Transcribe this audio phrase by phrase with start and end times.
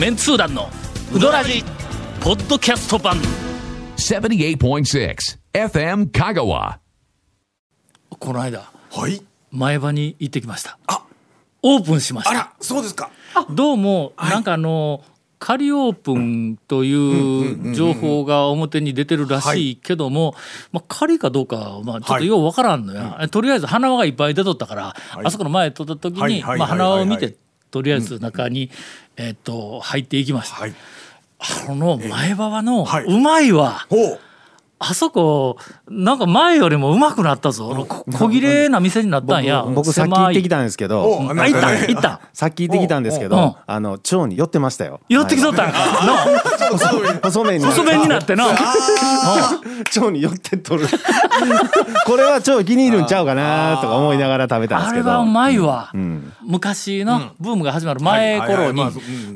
[0.00, 0.70] メンツー団の
[1.14, 1.62] ウドラジ
[2.22, 3.18] ポッドキャスト版。
[3.98, 5.14] 78.6
[5.52, 6.78] FM Kagawa.
[8.08, 9.20] この間はい。
[9.50, 10.78] 前場に行ってきました。
[10.86, 11.04] あ。
[11.62, 12.30] オープンしました。
[12.30, 13.10] あら、そうですか。
[13.50, 15.04] どうもなんかあの
[15.38, 20.34] 仮オープンという情報が表に出てるらしいけども、
[20.72, 26.40] まあ、仮かどうかはまあちょっとようわからんのや、とりあえず花輪がいっぱい出とったから、あそこの前撮った時に、はい。
[26.42, 26.58] はい。
[26.58, 26.78] まあ、はい。
[26.78, 26.88] はい。
[26.88, 27.36] 花輪を見て
[27.70, 28.70] とりあえず中に、
[29.16, 30.56] えっと入っていきました。
[30.56, 30.74] はい。
[31.68, 34.20] あの前場はの、はいうまいわほう。
[34.82, 35.58] あそこ
[35.90, 37.86] なんか前よりもうまくなったぞ。
[37.86, 39.62] こ小切れな店になったんや。
[39.62, 41.02] 僕さっき行ってきたんですけど。
[41.02, 42.22] おあ行った行った。
[42.32, 45.00] さっき 行ってきたんですけどあの腸に寄ってましたよ。
[45.10, 45.72] 寄ってきとったん
[46.72, 48.46] 細麺に細麺になってな。
[48.46, 50.88] 腸に寄って取る。
[52.06, 55.10] これは腸気に入るんちゃうかなとか思いながら食べたんですけど。
[55.10, 56.32] あれはうまいわ、ん。
[56.42, 58.82] 昔のブームが始まる前頃に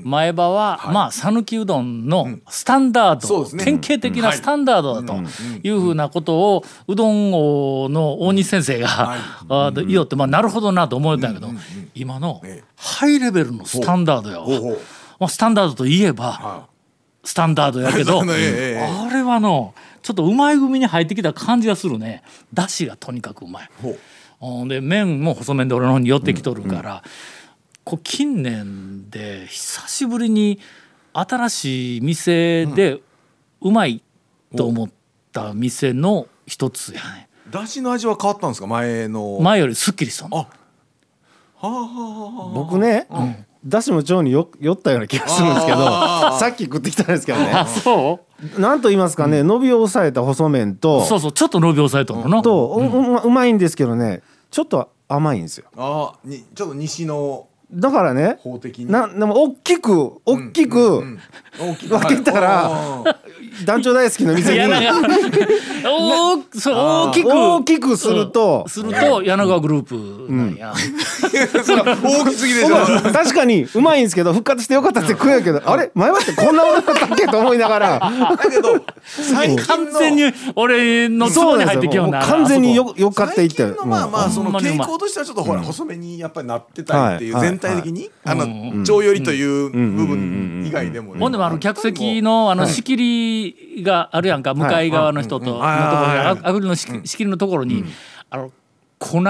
[0.04, 5.14] 前場はまあ讃岐うどんのスタンダード、典型的なスタンダードだと
[5.62, 9.16] いうふうなことをうどん王の大西先生が、
[9.48, 11.52] あで言おって、まあ、なるほどなと思えたんやけど、
[11.94, 12.64] 今のええ。
[12.76, 14.76] ハイレベルのスタンダードやわ
[15.18, 16.66] まあ、スタンダードといえば
[17.22, 22.22] スタンダードやけど、 あれはのちょっとうまい組に入ってきた感じがするね。
[22.52, 23.70] だしがとにかくうまい。
[24.68, 27.02] で麺も細麺で俺の方に寄ってきとるから、
[27.84, 30.60] こう近年で久しぶりに
[31.14, 33.00] 新しい店で
[33.62, 34.02] うまい
[34.56, 34.88] と思っ
[35.34, 37.28] た店の一つやね。
[37.50, 39.38] だしの味は変わったんですか、前の。
[39.42, 40.38] 前よりすっきりしとんの。
[40.38, 43.06] あはあ、はあは僕ね
[43.66, 45.78] だしも腸によ寄ったような気がするんですけど
[46.38, 48.20] さっき食ってきたんですけどあねそ
[48.56, 48.60] う。
[48.60, 52.42] なんと言いますかね伸びを抑えた細麺とそうそうちょっと伸び抑えとんのな。
[52.42, 55.66] とうううまいんですけどねちょっと甘いんですよ。
[55.76, 55.82] あ。
[55.82, 58.90] ああ、に、ちょっと西のだからね法的に。
[58.90, 63.16] なでも大きく大きく分けたらは
[63.60, 64.74] い団長大好きの店に。
[66.58, 67.28] そう大きく。
[67.28, 68.64] 大きくすると。
[68.68, 72.76] すると柳川グループなんや、 大きすぎでしょ。
[73.12, 75.90] 確かにうまいんですけど復活してよかったって食うんやけどあれ？
[75.94, 78.00] 前はってこんなものだったっけと思いながら。
[78.00, 78.80] だけど。
[79.66, 88.10] 完全に俺のツボに入ってきような完全によよかっていって最近のまあまあその傾向としてはちょっとほら細めにやっぱりなってたりっていうはい全体的に？
[88.24, 88.44] あの
[88.80, 91.14] 腸寄りという部分以外でも。
[91.14, 96.16] ねほんでもあの客席のあの仕切りがあるやんか向かい側の人とのところはいはい。
[96.16, 97.84] はいあアクリルの仕仕切りのところに
[98.30, 98.52] あの
[98.98, 99.22] 粉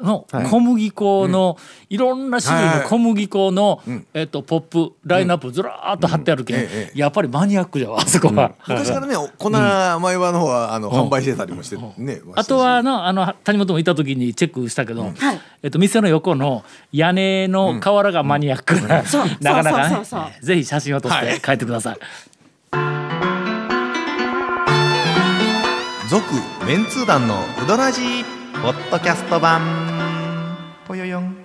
[0.00, 1.56] の小麦粉の
[1.88, 3.82] いろんな種類の小麦粉の
[4.14, 8.52] えっとポップラインナップずらーっと貼ってあるけんええやっぱりマニアックじゃわあそこは。
[8.66, 9.60] 昔からね粉前
[10.16, 15.12] はの方はあの販売してたりもしてねあとはあのあの谷本もいた時にチェックしたけど、
[15.62, 19.02] えっと、店の横の屋根の瓦がマニアックな、
[19.40, 20.04] なかなかね
[20.40, 21.98] ぜひ写真を撮って帰ってください。
[26.08, 26.24] 続
[26.66, 29.60] メンツー団のウドラジーポッドキャスト版。
[30.86, 31.36] ぽよよん。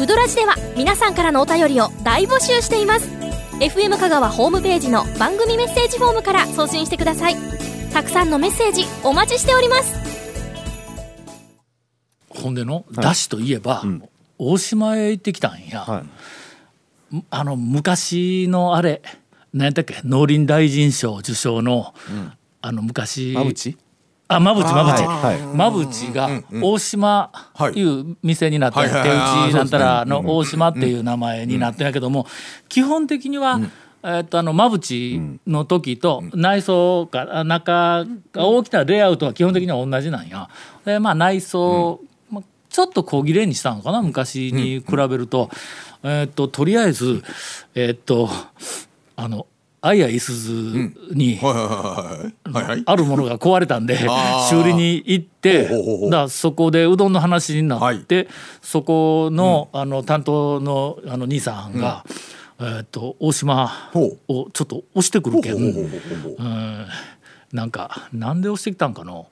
[0.00, 3.08] ウドラジでは皆さんからのお便りを大募集しています。
[3.60, 7.36] FM 香川ホームページの番組メッセージフォームから送信してください。
[7.92, 9.94] たくさんのメッセージお待ちしております。
[12.30, 13.82] ほんでの、だしといえば、
[14.38, 16.04] 大島へ行ってきたんや、は
[17.12, 17.24] い。
[17.28, 19.02] あの昔のあれ
[19.52, 20.00] 何やったっけ？
[20.04, 21.92] 農林大臣賞受賞の、
[22.62, 23.32] あの昔。
[23.34, 23.76] まぶち
[24.32, 25.56] あまぶちまぶち、はい。
[25.56, 26.30] まぶちが
[26.62, 27.32] 大島
[27.74, 27.82] い。
[27.82, 28.90] う店になって、手打
[29.50, 32.26] ちなんたらの大島っていう名前になってんやけども、
[32.68, 33.58] 基本的には、
[34.04, 40.48] えっとあのまぶちの時と内装か中が大きなレイアウトは基本的には同じなんや。
[40.84, 45.50] でまあ内装、まあちょっと小切れにしたのかな昔に比べると、
[46.04, 47.24] えっととりあえず
[47.74, 48.28] えっと
[49.16, 49.48] あの
[49.82, 53.98] あいやいすずに、あるものが壊れたんで
[54.50, 55.70] 修理に行って
[56.10, 58.28] だそこでうどんの話になって、
[58.60, 62.04] そこの,、あの担当のあの兄さんが、
[62.58, 66.86] えー、と大島ほをちょっと押してくるけん、
[67.52, 69.28] なんかなんで押してきたんかの、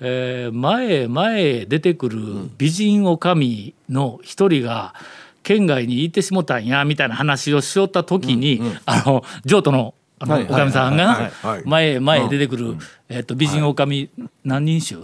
[0.00, 2.18] えー前へ前へ出てくる
[2.58, 3.34] 美人女将
[3.88, 4.94] の一人が
[5.48, 11.62] 県外に行ってしもたんやみたいな話をしよった時に、あの譲渡のあの、はいおかみさんがはいはいはい。
[11.64, 12.76] 前へ前へ出てくる、
[13.08, 14.08] えっと美人女将
[14.44, 14.98] 何人衆？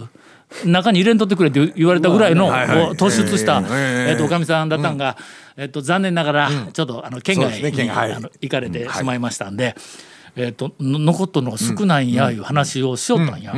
[0.66, 5.16] 中に入れんとってくれって言われたぐらいのはいはいこう突出した、えとおかみさんだったんが、
[5.56, 9.74] えっと残念ながらちょっとあの県外に、行かれてしまいましたんで。
[10.36, 13.54] えー、との残っとるのが少ないんやいう話をしよったんや。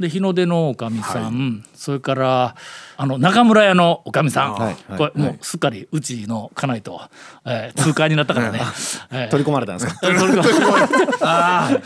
[0.00, 2.56] で日の出のおかみさん、それから
[2.96, 4.76] あの中村屋のおかみさん、はい。
[4.96, 7.00] これもうすっかりうちの家内と、
[7.44, 8.60] えー通過になったからね。
[9.12, 9.28] えー。
[9.30, 9.94] 取り込まれたんですか？
[10.18, 10.42] それが
[11.22, 11.80] あ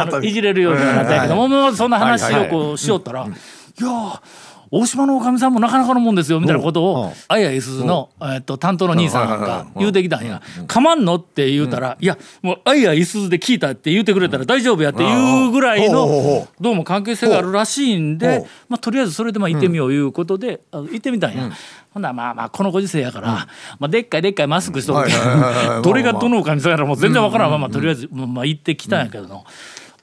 [0.00, 4.20] あのいじれるようになったけども、もうそんな話をこうしよったら「いやー
[4.70, 6.86] 大島のおかみさんもなかなかのもんですよ」みたいなことうん。
[6.86, 21.50] をあやいすの、えっと担当の兄さんが言うてきたんや「かまんの?」って言うたら「いやもうあやいすで聞いたって言うてくれたら大丈夫や」っていうぐらいのどうも関係性があるらしいんほでうまあとりあえずそれでまあ行ってみよういうことであ行ってみたんや。
[21.90, 23.46] ほんならまあまあこのご時世やから、
[23.78, 25.12] まあ、でっかいでっかいマスクしとくけ
[25.82, 29.44] どれがどのおかみさんやらもう全然わからんままとりあえず、まあまあ、行ってきたんやけどの、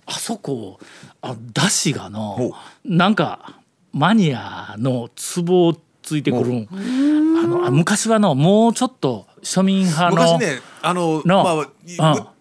[0.06, 0.80] あそこ
[1.22, 2.52] あだしがの
[2.84, 3.60] なんか
[3.96, 6.68] マニアのツボをついてくるん。
[6.70, 10.16] あのあ昔はのもうちょっと庶民派の。
[10.16, 11.44] 昔ねあのの。
[11.98, 12.32] まあ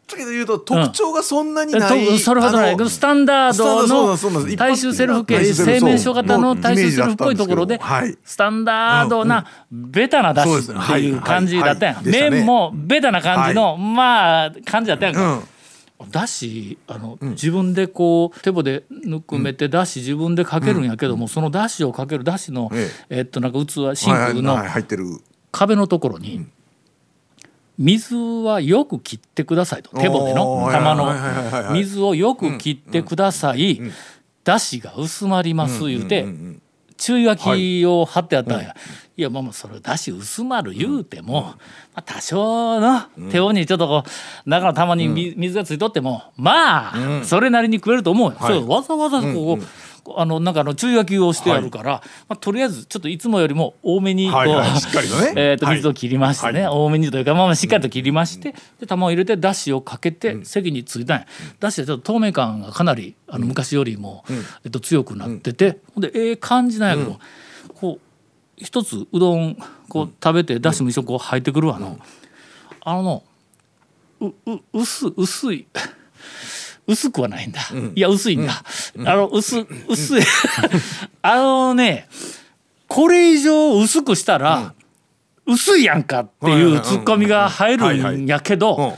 [0.42, 7.80] うと特徴がそんなにえない、とそれほどないあのスタンダードの大衆セルフ系一般的な製麺所型の大衆セルフっぽいところで
[8.24, 10.80] スタンダードなベタなだしそうですね。
[10.82, 12.06] っていう感じだったやん。
[12.06, 15.34] 麺もベタな感じのまあ感じだったやんか。
[15.34, 15.42] うん
[16.10, 23.20] だしあの、自分でこう手棒でぬくめてだし自分でかけるんやけども、そのだしをかけるだしの、ええ。
[23.20, 25.04] っとなんか器シンはいクのはい入ってる。
[25.52, 26.46] 壁のところに、
[27.78, 31.72] 水はよく切ってくださいと手棒での玉の。
[31.72, 33.80] 水をよく切ってください、
[34.42, 36.26] だしが薄まります言うて、
[36.96, 38.74] 注意書きを貼ってあったんや、
[39.16, 39.22] い。
[39.22, 41.56] やまあまあそれだし薄まる言うても、ま
[41.96, 49.64] あ、多少の手をにちょっとこう中の玉にみ水がついとってもまあそれなりに食えると思うよ、そうわざわざこう、
[50.16, 55.32] あのなんかあの注意書きをしてあるから、まあ、とりあえずちょっといつもよりも多めにこう、はいはい しっかりとね。
[55.36, 55.76] えーとはい。
[55.76, 61.26] 水を切りましてね、多めにというか、まあ、まあしっかりと切りまして、で玉を入れてだしをかけて席についたんや、
[61.60, 64.24] だしはちょっと透明感がかなりあの昔よりも、
[64.64, 67.18] えっと、強くなってて、ほんでええ感じなんやけど、
[67.74, 69.56] こう一つうどん
[69.88, 71.98] こう食べてだしも一緒にこう入ってくるわの、
[72.80, 73.22] あの
[74.20, 75.66] うう薄薄い
[76.86, 77.60] 薄くはないんだ、
[77.94, 78.62] いや薄いんだ、
[79.04, 80.22] あの薄薄い。
[81.22, 82.08] あのね
[82.88, 84.74] これ以上薄くしたら、
[85.46, 88.92] 薄いやんかっていうツッコミが入るんやけど、うん。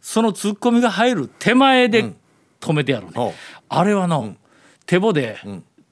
[0.00, 2.12] そのツッコミが入る手前で
[2.60, 3.34] 止めてやるね、
[3.68, 4.36] あれはの、
[4.86, 5.38] 手棒で、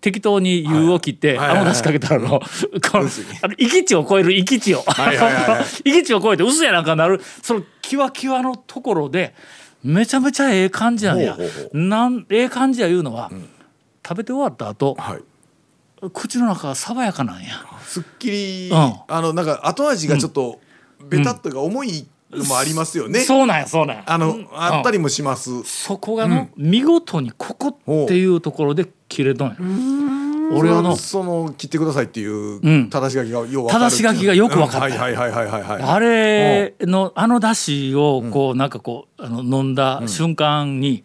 [0.03, 2.43] 適当に湯を切って、あの出しかけたらの、
[3.43, 7.21] あの域地を超える域地を、いはいはいは域 地を超えて薄やなんかなる。
[7.43, 9.35] そのキワキワのところで
[9.85, 11.35] めちゃめちゃええ感じなんや。
[11.35, 13.31] ほうほうほなんええ感じやいうのは、
[14.07, 15.23] 食べて終わった後はい。
[16.13, 17.51] 口の中が爽やかなんや。
[17.85, 18.95] すっきり、うん。
[19.07, 20.61] あのなんか後味がちょっと
[21.09, 24.03] ベタっというか重いのもありますよね、そうなんやそうなんや。
[24.07, 24.49] あの、うん。
[24.53, 29.57] あったりもします、そこがの、見事にここっていうところで切れとんや
[30.53, 32.91] 俺はのその切ってくださいっていううん。
[32.91, 34.87] 正し書きがよう分かる正し書きがよく分かった。
[34.87, 34.93] うん。
[34.93, 35.63] はいはいはいはいはい。
[35.63, 41.05] はいあれのあのだしをこうなんかこうあの飲んだ瞬間に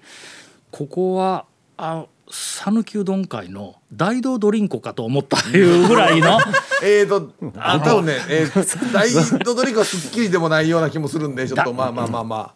[0.71, 1.45] ここは
[1.77, 6.39] あ讃岐うどん会の大道ドリンコかと思ったいうぐらいの
[6.83, 9.09] えーとあ多分ね、えー、大
[9.43, 12.53] ドドリコはすっきりでもないような気もするんでちょっとまあまあまあま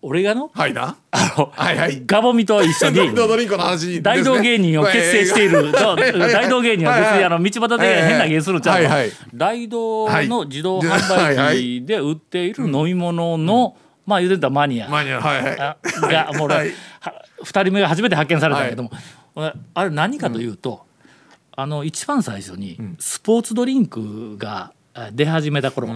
[0.00, 0.50] 俺がの？
[0.54, 0.96] あはいな。
[1.10, 2.02] あのはいはい。
[2.06, 2.96] ガボミと一緒に。
[2.96, 4.00] 大 ドドリンコの話ですね。
[4.00, 9.12] 大道芸人を結成している、大道芸人は別にあの道端で変な芸するんちゃうのはいはい。
[9.34, 14.88] 大道の自動販売機で売っている飲み物の、まあ言うてたらマニア。
[14.88, 15.20] マニア。
[15.20, 15.60] はいはい。
[15.60, 16.68] あがもう俺、はい。
[17.00, 18.90] は二人目が初めて発見されたけども、
[19.34, 20.86] 俺あれ何かというと、
[21.56, 25.88] あの一番最初にスポーツドリンクがあ出始めた頃、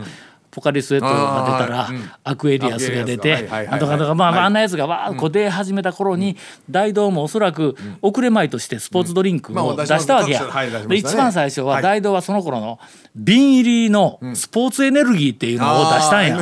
[0.52, 1.88] ポカリスエットが出たら、
[2.24, 6.36] アクエリアスが出てなんとかとかまあ、まあんなやつがわーこう出始めた頃に、
[6.70, 10.42] 大道もおそらく遅れ前としてスポーツドリンクを出したわけや。
[10.90, 11.82] 一番最初ははい。
[11.82, 12.78] 大道はその頃の
[13.16, 16.38] 瓶入りのスポーツエネルギーっていうのを出したんや。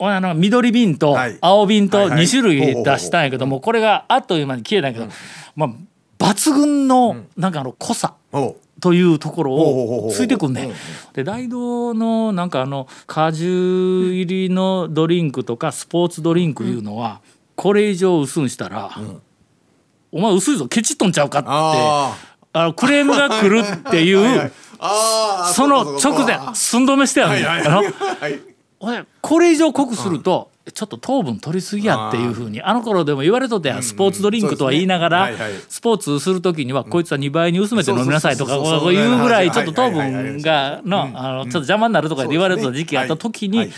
[0.00, 1.36] あの緑瓶とはい。
[1.42, 2.24] 青瓶とはいはい。
[2.24, 5.12] 2種類出したんやけどもこれがあっという間に消えたんやけど、
[5.54, 5.70] まあ
[6.18, 8.14] 抜群のなんかあの濃さ
[8.80, 10.66] というところをついてくんね。
[10.66, 10.72] ん。
[11.12, 17.20] で大道のなんかあの果汁入りのドリンクとかスポーツドリンクいうのは
[17.56, 18.90] これ以上薄んしたら、
[20.12, 22.16] お前薄いぞケチっとんちゃうかってあ
[22.52, 24.38] あのクレームが来るっていう
[24.78, 27.28] はいその直前か寸止めしてや。
[27.28, 29.06] んねん。
[29.20, 35.30] これ以上濃くすると、ちょっと糖分取りすぎやっていうふうにあの頃でも言われとったやんスポーツドリンクとは言いながら、
[35.68, 43.70] スポーツする時にはこいつは2倍に薄めて飲みなさいとかこういうぐらいちょはいっと糖分がのあのちょっと邪魔になるとか言われてた時期あった時に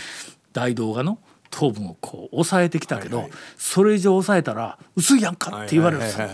[0.53, 1.19] 大道がの
[1.49, 6.27] 糖分をこう抑えてきたけど、それ以上抑えたら薄いやんかって言われるんですよ。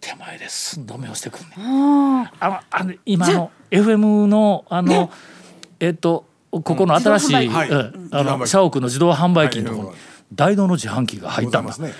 [0.00, 2.30] 手前で寸止めをしてくんねん。
[2.38, 5.10] あのあの今の FM のあの
[5.80, 7.54] えっとここの新しい、うん。
[7.54, 8.38] あはい。
[8.38, 9.60] の社屋の自動販売機。
[9.62, 9.98] のところにはい。
[10.34, 11.76] 大道の自販機が入ったんだ。
[11.78, 11.86] ね。
[11.86, 11.94] ね。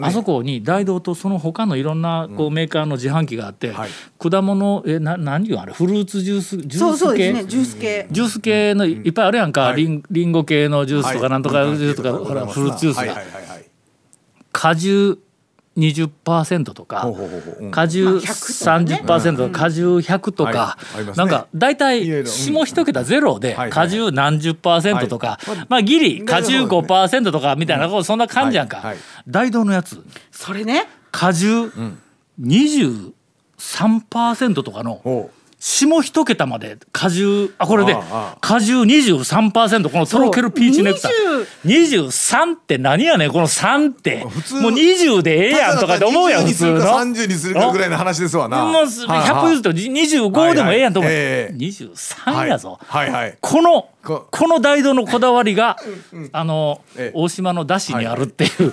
[0.00, 3.90] あそこに大道とその他のいろんなこうメーカーの自販機があって、はい。
[4.18, 6.56] 果物えな何いうあれフルーツジュース？
[6.56, 7.32] ジュース系？
[7.34, 7.44] ね。
[7.44, 8.08] ジュース系。
[8.10, 9.76] ジュース系のいっぱいあるやんか、はい。
[9.76, 11.30] リンリンゴ系のジュースとかはい。
[11.30, 12.46] なんとかジュースとか、ござい。
[12.46, 13.08] フルーツジュースが、はい。
[13.08, 13.16] はい。
[13.16, 13.46] はい。
[13.48, 13.64] はい。
[14.50, 15.18] 果汁
[15.78, 17.08] 20%とか
[17.70, 20.76] 果汁30%とか果汁100とか
[21.16, 28.94] なんか大体下一桁ゼロではい果汁何十パーセントとかまあギリ果汁5%とかみたいなそんな感じやんか。
[29.26, 30.04] 大道のやつ。
[30.30, 30.86] それね。
[31.10, 31.72] 果汁
[32.40, 37.96] 23%とかのほ下一桁まで果汁あこれで
[38.40, 41.12] 果汁23%このとろけるピーチネクタイ。
[41.64, 44.18] 23って何やねんこの3って。
[44.18, 46.80] もう普通20でええやんとかって思うやん普通の。
[46.80, 48.64] 30にするかぐらいの話ですわな。
[48.64, 51.32] もう100譲って25でもええやんと思う、はいはい。
[51.32, 51.56] ええ。
[51.56, 53.10] 23やぞ、はい。
[53.10, 55.76] はいこのここの大道のこだわりが、
[56.32, 57.18] あの、ええ。
[57.18, 58.50] 大島のだしにあるっていう、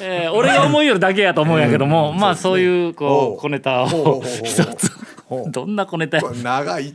[0.00, 3.34] えー俺が思いよるだけやと思うんやけども、まあそういうこほう。
[3.34, 4.90] う小ネタを一つ。
[5.50, 6.94] どんな小ネタ長い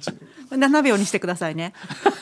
[0.52, 1.74] 7秒にしてくださいね。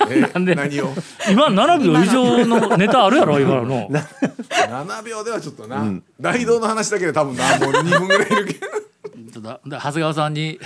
[0.09, 0.55] えなんで？
[0.55, 0.89] 何を？
[1.29, 3.89] 今7秒以上のネタあるやろ今の。
[3.89, 5.85] 7秒ではちょっとな。
[6.19, 9.41] 大道の話だけで多分なもう2分ぐらいいるけど。
[9.41, 10.59] だだ長谷川さんに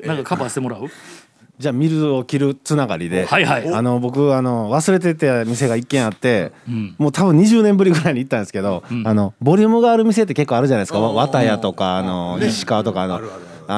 [0.00, 0.88] なんかカバーしてもらう、
[1.58, 3.68] じゃあミルを切るつながりで、はいはい。
[3.72, 6.52] あの僕あの忘れてた店が一軒あって、
[6.98, 11.00] もう多分20年ぶりぐらいに行ったんですけど、あのボリュームがある店って結構あるじゃないですか。
[11.00, 13.20] 綿屋とかあの西川とかあのあ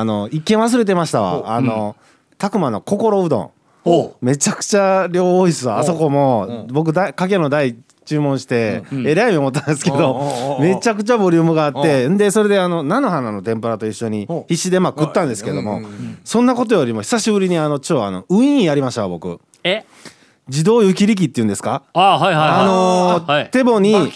[0.04, 1.54] の一軒忘れてましたわ。
[1.54, 1.96] あの
[2.38, 3.50] 拓磨の心うどん。
[3.84, 6.66] ほめちゃくちゃ量多いっすわあそこも。
[6.70, 12.16] 僕だかけの台注文してえらい思ったんですけどめちゃくちゃボリュームがあってん。
[12.16, 19.40] でそれであの菜の花の天ぷらと一緒にお必死でまあ食ったんですけどもうんうんそんなことよりも久しぶりにあの超あのウィーンやりましたわ僕。
[19.64, 19.84] え？
[20.48, 21.82] 自動湯切り機っていうんですか？
[21.92, 22.60] あはいはいはい。
[22.60, 23.50] あのーはい。
[23.50, 24.08] 手棒にあの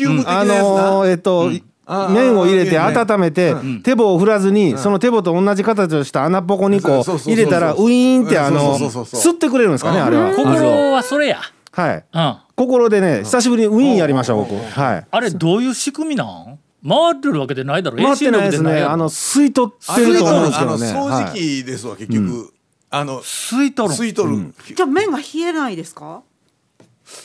[1.04, 10.35] ーえっとあー麺を入れて温めて手棒を振らずにその手棒と同じ形をした穴っぽこにこそう入れたらウィーンってあの吸ってくれるんですかねあれは。
[10.35, 11.40] 心はそれや。
[11.73, 12.05] はい。
[12.12, 12.37] うん。
[12.57, 14.55] 心でね久しぶりにウィーンやりました僕。
[14.55, 15.07] はい。
[15.11, 16.59] あれどういう仕組みなん？
[16.88, 17.97] 回ってるわけでないだろ。
[17.99, 18.83] 回ってないですね。
[18.83, 20.88] あの吸い取ってると思うんですけどね。
[20.88, 21.38] あの掃除はい。
[21.38, 22.52] 機ですわ結局。
[22.90, 23.95] あの吸い取る。
[23.95, 24.55] ん吸い取る。
[24.75, 26.23] じゃあ麺が冷えないですか？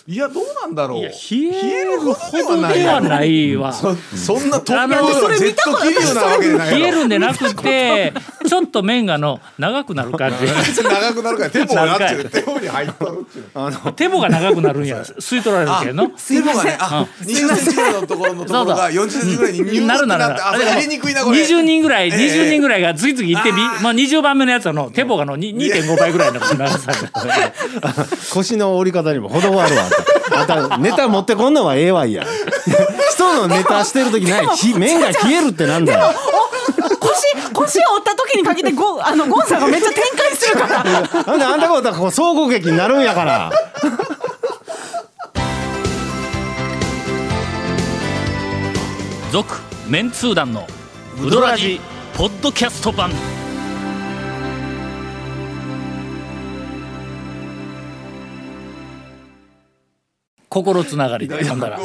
[0.08, 1.02] いやどうなんだろう。
[1.02, 3.74] 冷えるほ冷えるどではないわ。
[3.74, 4.96] そそんな突あの
[5.36, 8.14] ジェット気流なわけじゃない冷えるんでなくて
[8.48, 10.46] ちょっと麺がの長くなる感じ。
[10.84, 12.30] 長くなるから手棒がなってる。
[12.30, 13.94] 手棒に入っとるっていう。
[13.94, 15.02] 手棒が長くなるんや。
[15.02, 16.10] 吸い取られるけどの。
[16.10, 21.42] 手棒がねあ20センチぐらいのところのところが40センチぐらいにニューってなるなるなってあそれ入れにくいなこれ。
[21.44, 22.18] 20人ぐらいええ。
[22.18, 26.92] 20人ぐらいが次々行ってまあ20番目のやつはの手棒がのに2.5倍ぐらいの長さ
[28.34, 29.84] 腰の折り方にも程があるわ。
[30.36, 32.24] あんたあんたネタ持ってこんのはええわいや。
[33.14, 34.48] 人のネタしてる時ない。
[34.56, 36.14] ひ麺が冷えるってなんだよ。
[37.00, 40.84] 腰腰を折った時にかけてゴあのゴンさんがめっちゃ展開するから。
[40.84, 43.52] なんであんたことはこう総合劇になるんやから。
[49.32, 50.68] 続メンツー団の
[51.24, 51.80] ウドラジ
[52.18, 53.12] ポッドキャスト版
[60.52, 61.56] 心つながりでな。
[61.56, 61.80] んだら。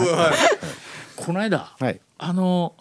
[1.14, 2.00] こ の間はい。
[2.18, 2.74] あの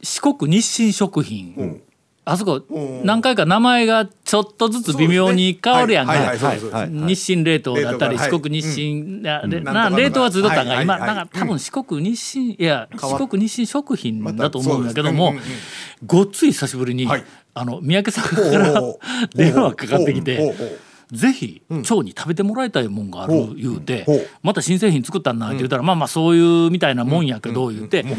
[0.00, 1.80] 四国日清食品、
[2.24, 2.62] あそこ
[3.04, 6.14] 何回か名前がちょっとずつ微妙に変わるやんか、
[6.88, 9.96] 日清冷凍だったり、四国日清、あれなんな。
[9.96, 11.16] 冷凍はずっとったんが、今はいはいはい。
[11.16, 15.34] なんか多分四国日清いや四国日清食品だと思うんだけどまも、
[16.06, 17.24] ごっつい久しぶりに、はい。
[17.54, 18.80] あの三宅さんから
[19.34, 20.54] 電話かかってきて
[21.12, 24.26] ぜひ蝶に食べてもらいたいもんがある言うてほう。
[24.42, 28.04] また新製品作ったんなって言ったらまあまあそういうみたいなもんやけど言うて。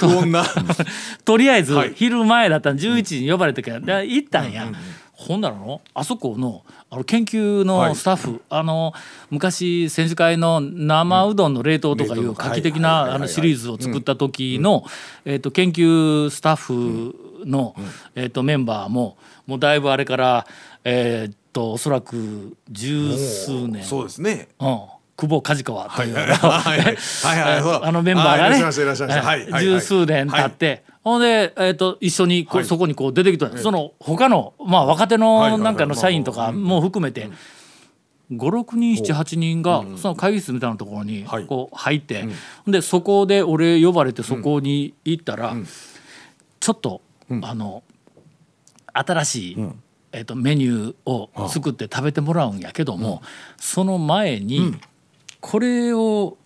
[1.26, 1.92] とりあえずはい。
[1.94, 4.66] 昼前だったら11時に呼ばれてからで行ったんや。
[5.12, 8.94] ほんならのあそこのあの研究のスタッフ、あの
[9.28, 12.92] 昔選手会の生うどんの冷凍とかいう画期的はいはい。
[12.92, 13.02] はい。
[13.02, 13.10] はい。
[13.10, 14.82] なあのシリーズを作った時の、
[15.26, 17.74] えっと研究スタッフの、
[18.14, 20.46] えっとメンバーももうだいぶあれから
[20.84, 23.84] えー、っとおそらく十数年。
[23.84, 24.80] そうですね、うん、
[25.16, 28.56] 久保梶川というあのメンバーがね
[29.60, 37.28] 十数年経って、ほんで、えー、と一緒にこ、そこにこう出てきた、その他のまあ若手のなんかの社員とかも含めて。
[38.30, 40.70] 56人78人がその会議室みたい。
[40.70, 42.28] なところにこう入って、
[42.64, 45.56] でそこで俺呼ばれてそこに行ったら、
[46.60, 47.00] ちょっと、
[47.42, 47.82] あの
[48.92, 49.56] 新しい。
[50.12, 53.22] えっとメニューを作って食べてもらうんやけども、
[53.58, 54.74] その前に、
[55.40, 56.36] これを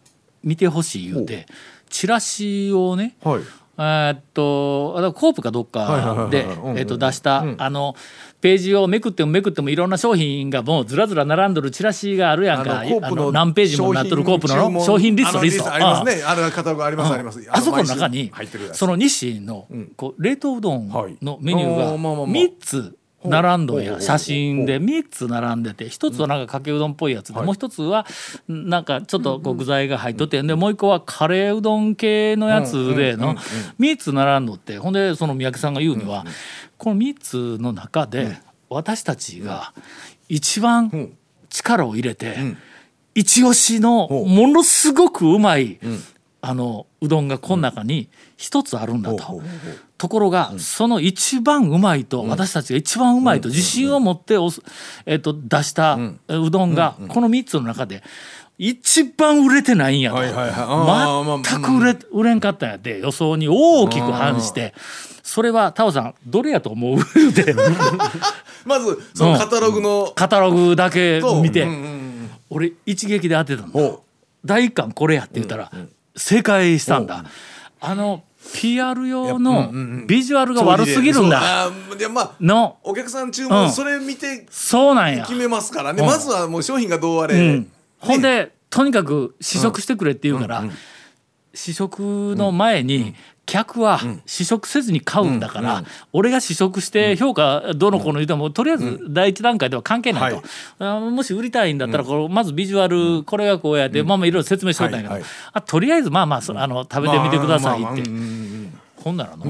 [0.43, 1.47] 見てほしい言うて
[1.89, 3.41] チラシをねはい。
[3.77, 6.47] えーっとコープかどっかで
[6.85, 7.97] 出した、あの
[8.41, 12.83] ページをめくってもめくってもいろんな商品がもうずらずら並んどるチラシがあるやんか。
[12.83, 15.43] あのコープのあの何ページもなっとるコープの商品リスト。
[15.43, 16.23] リストありますね。
[16.23, 17.45] あれカタログありますあります。
[17.51, 18.31] あそこの中に
[18.75, 19.67] その日清の
[19.97, 20.89] こう冷凍うどん
[21.23, 22.27] のメニューがーまあまあまあ。
[22.29, 24.01] 3つ並んどんや。
[24.01, 28.07] 写真で3つ並んでて1つはなんかかけうどんっぽいやつでもう1つは
[28.49, 33.35] なんかちょっとこう具材が入っとってでもう1個はカレーうどん系のやつでの
[33.81, 36.25] 3つ並んどってほんでその三宅さんが言うには
[36.79, 38.37] この3つの中で
[38.69, 39.73] 私たちが
[40.29, 41.13] 一番
[41.49, 42.37] 力を入れて
[43.15, 45.79] 一押しのものすごくうまい
[46.47, 49.43] あのうどんがこの中に一つあるんだと。
[49.97, 54.61] ところが、その一番うまいと、私たちが一番うまいと自信を持っておす、
[55.07, 55.95] えっと出した
[56.29, 58.03] うどんが、この3つの中で
[58.59, 60.19] 一番売れてないんやと、
[61.43, 64.75] 全く売れ売れんかったんやって予想に大きく反して。
[65.23, 66.99] それはタオさんどれやと思う？
[68.67, 70.13] まずそのカタログの。
[70.15, 72.15] カタログだけ見て、うんうんうん
[72.51, 73.81] 俺一撃で当てたんだ。
[73.81, 74.05] ほ
[74.45, 75.73] 第一巻これやって言ったら
[76.17, 77.25] 正解したんだ、
[77.81, 79.71] あの PR 用の
[80.07, 81.71] ビジュアルが悪すぎるんだ。
[82.41, 83.49] のお客さん注うん。
[83.49, 85.25] 文それ見てそうなんや。
[85.25, 86.03] 決めますからね。
[86.03, 86.09] うん。
[86.09, 87.37] まずはもう商品がどうあれ。
[87.37, 90.65] うん、ほんでとにかく試食してくれって言うから、
[91.55, 93.15] 試食の前に
[93.47, 100.43] 客は試食せずに買うんだから、俺が試食して評価どうのこうの言うても、とりあえず第一段階では関係ないと、
[100.79, 108.03] あもし売りたいんだったらこれまずビジュアルこれがこうやって、まあまあいろいろ説明しとったんやけど、とりあえずまあまあそあの食べてみてくださいって。
[108.97, 109.45] ほんならの、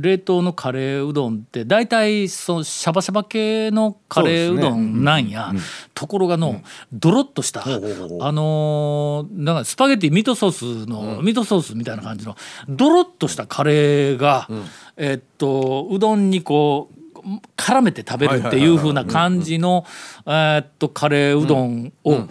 [0.00, 5.52] 冷凍のカレーうどんって大体そのシャバシャバ系のカレーうどんなんや、
[5.94, 12.36] ところがの、ドロッとした、あのーなんかスパゲティミートソースの、ミートソースみたいな感じの
[12.68, 14.48] ドロッとしたカレーが、
[14.96, 17.20] えっとうどんにこう
[17.56, 19.84] 絡めて食べるっていう風な感じの
[20.26, 22.28] えっとカレーうどんを、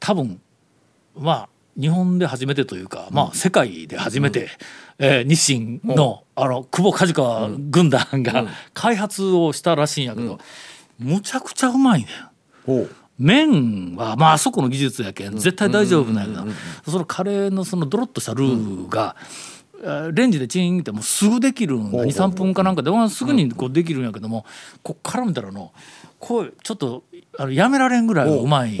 [0.00, 0.40] 多分
[1.16, 1.48] まあ
[1.80, 4.48] 日本で初めてというか、まあ世界で初めて、
[4.98, 10.38] えー日清のあの久保梶川軍団が開発をしたらしいんやけど、
[10.98, 12.06] むちゃくちゃうまい
[12.66, 12.88] ねん。
[13.18, 22.04] 麺はまああそこの技術やけん絶対大丈夫なんやけどそのカレーのそのドロッとしたルーが、えーレンジでチンってもうすぐできるんだ。
[22.04, 24.46] 23分かなんかで、まあすぐにこうできるんやけども
[24.82, 25.72] こう絡めたらの
[26.18, 27.04] こうちょっと
[27.38, 28.78] あのやめられんぐらいうまい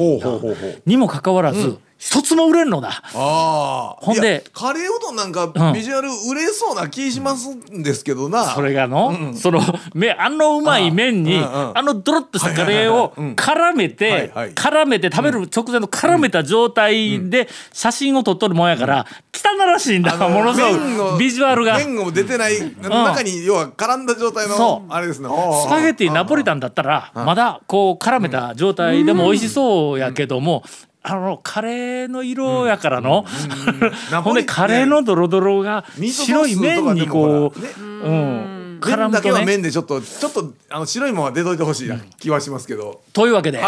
[0.86, 3.02] にもかかわらず、一つも売れんのだ。
[3.14, 5.72] ああほんでカレーうどんなんかうん。
[5.72, 9.62] ビジュアル売れそうな気しますんですけどな、それがの、その
[9.94, 11.78] めあのうまい麺にうんうん。
[11.78, 21.78] あのドロッとしたカレーを絡めて、絡めて食べる直前の絡めた状態で写真を撮っとるもんやから、汚らしいんだ、ものすごくビジュアルが。
[21.78, 24.92] 麺も出てない中に要は絡んだ状態そのう。
[24.92, 25.28] あれですね。
[25.28, 30.62] スパゲティナポリタンだったらまだこう絡めた状態でも美味しそうやけども、
[31.06, 33.26] あのカレーの色やからの、
[34.24, 43.02] ほんでカレーのドロドロが白い麺にこう、ね、うん、絡むだけは麺でちょっとちょっとあの白いもんは出といてほしい気はしますけど。
[43.12, 43.60] というわけで。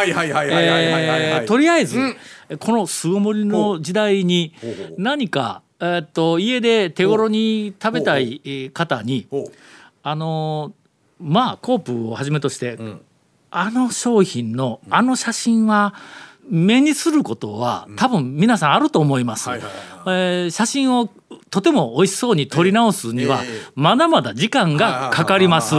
[1.46, 1.99] とりあえず、
[2.59, 4.55] この巣ごもりの時代に
[4.96, 9.29] 何か、えっと家で手頃に食べたい方に
[10.03, 10.72] あの
[11.20, 12.79] まあコープをはじめとして、
[13.51, 15.92] あの商品のあの写真は。
[16.20, 19.51] うん目にすることは多分皆さんあると思います。
[19.51, 21.11] えー写真を
[21.51, 23.61] とても美味しそうに撮り直すにはええ。
[23.75, 25.75] まだまだ時間がかかります。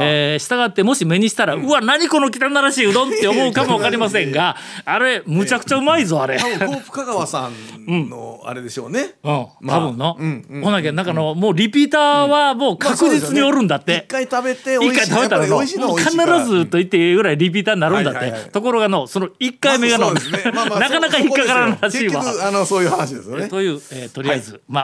[0.00, 6.38] えーしたがってもし目にしたら、うわ何この汚らしいうどんって思うかもわかりませんがあれむちゃくちゃうまいぞあれ。
[6.38, 10.18] 多分コープ香川さんのあれでしょうね、多分の、
[10.62, 16.10] ほなきゃなんかのもうリピーターはもう確実におるんだって、一回食べて美一回食べたらもう必
[16.44, 23.48] ずと言っていいぐらいリピーターになるんだって、ところがのその1回目がの、なかなか引っかからんらしいわあのそういう話ですよね。
[23.48, 24.83] という、えーとりあえず、まあ